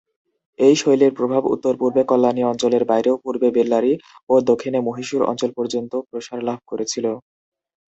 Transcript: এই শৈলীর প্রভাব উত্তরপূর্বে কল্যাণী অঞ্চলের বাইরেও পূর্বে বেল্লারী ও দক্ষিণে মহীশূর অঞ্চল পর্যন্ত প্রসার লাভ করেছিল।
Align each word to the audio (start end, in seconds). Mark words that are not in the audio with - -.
এই 0.59 0.75
শৈলীর 0.81 1.13
প্রভাব 1.15 1.43
উত্তরপূর্বে 1.53 2.01
কল্যাণী 2.11 2.41
অঞ্চলের 2.45 2.83
বাইরেও 2.85 3.15
পূর্বে 3.23 3.47
বেল্লারী 3.55 3.93
ও 4.29 4.43
দক্ষিণে 4.49 4.79
মহীশূর 4.87 5.21
অঞ্চল 5.31 5.51
পর্যন্ত 5.57 5.91
প্রসার 6.09 6.39
লাভ 6.47 6.59
করেছিল। 6.67 7.05